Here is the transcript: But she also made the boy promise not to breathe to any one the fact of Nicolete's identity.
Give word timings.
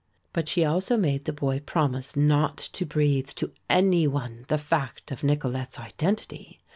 But 0.33 0.49
she 0.49 0.65
also 0.65 0.97
made 0.97 1.25
the 1.25 1.31
boy 1.31 1.59
promise 1.59 2.15
not 2.15 2.57
to 2.57 2.87
breathe 2.87 3.27
to 3.35 3.51
any 3.69 4.07
one 4.07 4.45
the 4.47 4.57
fact 4.57 5.11
of 5.11 5.23
Nicolete's 5.23 5.77
identity. 5.77 6.59